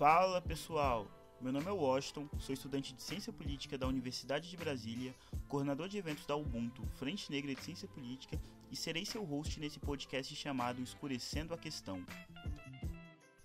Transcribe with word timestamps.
Fala 0.00 0.40
pessoal, 0.40 1.06
meu 1.42 1.52
nome 1.52 1.66
é 1.66 1.70
Washington, 1.70 2.26
sou 2.38 2.54
estudante 2.54 2.94
de 2.94 3.02
Ciência 3.02 3.30
Política 3.30 3.76
da 3.76 3.86
Universidade 3.86 4.48
de 4.48 4.56
Brasília, 4.56 5.14
coordenador 5.46 5.90
de 5.90 5.98
eventos 5.98 6.24
da 6.24 6.34
Ubuntu, 6.34 6.86
Frente 6.94 7.30
Negra 7.30 7.54
de 7.54 7.62
Ciência 7.62 7.86
Política, 7.86 8.40
e 8.70 8.76
serei 8.76 9.04
seu 9.04 9.22
host 9.22 9.60
nesse 9.60 9.78
podcast 9.78 10.34
chamado 10.34 10.80
Escurecendo 10.80 11.52
a 11.52 11.58
Questão. 11.58 12.02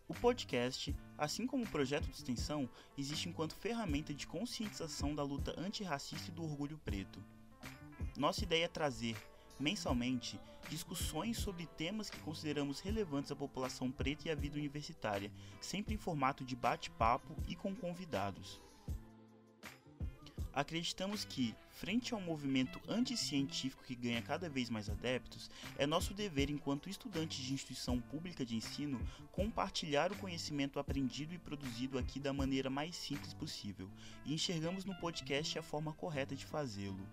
O 0.08 0.14
podcast, 0.14 0.96
assim 1.18 1.46
como 1.46 1.66
o 1.66 1.70
projeto 1.70 2.06
de 2.06 2.16
extensão, 2.16 2.70
existe 2.98 3.28
enquanto 3.28 3.54
ferramenta 3.54 4.14
de 4.14 4.26
conscientização 4.26 5.14
da 5.14 5.24
luta 5.24 5.54
antirracista 5.60 6.32
e 6.32 6.34
do 6.34 6.46
orgulho 6.46 6.80
preto. 6.86 7.22
Nossa 8.16 8.46
ideia 8.46 8.64
é 8.64 8.70
trazer, 8.70 9.18
mensalmente, 9.60 10.40
discussões 10.70 11.38
sobre 11.38 11.66
temas 11.66 12.10
que 12.10 12.20
consideramos 12.20 12.80
relevantes 12.80 13.32
à 13.32 13.36
população 13.36 13.92
preta 13.92 14.28
e 14.28 14.32
à 14.32 14.36
vida 14.36 14.58
universitária, 14.58 15.32
sempre 15.62 15.94
em 15.94 15.98
formato 15.98 16.44
de 16.44 16.56
bate-papo 16.56 17.36
e 17.48 17.56
com 17.56 17.76
convidados. 17.76 18.60
Acreditamos 20.56 21.26
que, 21.26 21.54
frente 21.70 22.14
a 22.14 22.18
um 22.18 22.22
movimento 22.22 22.80
anticientífico 22.88 23.84
que 23.84 23.94
ganha 23.94 24.22
cada 24.22 24.50
vez 24.50 24.70
mais 24.70 24.90
adeptos, 24.90 25.52
é 25.78 25.86
nosso 25.86 26.14
dever, 26.14 26.50
enquanto 26.50 26.90
estudantes 26.90 27.44
de 27.44 27.54
instituição 27.54 28.00
pública 28.00 28.46
de 28.46 28.56
ensino, 28.56 28.98
compartilhar 29.34 30.14
o 30.14 30.18
conhecimento 30.18 30.80
aprendido 30.80 31.34
e 31.34 31.38
produzido 31.38 31.98
aqui 31.98 32.22
da 32.22 32.32
maneira 32.32 32.70
mais 32.70 32.96
simples 32.96 33.34
possível, 33.34 33.92
e 34.24 34.34
enxergamos 34.34 34.86
no 34.86 34.96
podcast 34.96 35.60
a 35.60 35.62
forma 35.62 35.92
correta 35.92 36.34
de 36.34 36.46
fazê-lo. 36.46 37.06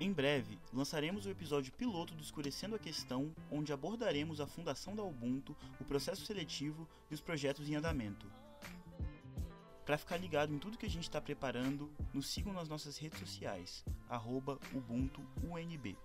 Em 0.00 0.12
breve, 0.12 0.58
lançaremos 0.72 1.24
o 1.24 1.30
episódio 1.30 1.72
piloto 1.72 2.16
do 2.16 2.22
Escurecendo 2.22 2.74
a 2.74 2.80
Questão, 2.80 3.32
onde 3.48 3.72
abordaremos 3.72 4.40
a 4.40 4.46
fundação 4.46 4.96
da 4.96 5.04
Ubuntu, 5.04 5.56
o 5.80 5.84
processo 5.84 6.26
seletivo 6.26 6.88
e 7.08 7.14
os 7.14 7.20
projetos 7.20 7.70
em 7.70 7.76
andamento. 7.76 8.26
Para 9.86 9.96
ficar 9.96 10.16
ligado 10.16 10.52
em 10.52 10.58
tudo 10.58 10.76
que 10.76 10.86
a 10.86 10.90
gente 10.90 11.04
está 11.04 11.20
preparando, 11.20 11.88
nos 12.12 12.28
sigam 12.28 12.52
nas 12.52 12.68
nossas 12.68 12.98
redes 12.98 13.20
sociais, 13.20 13.84
UbuntuUNB. 14.72 15.96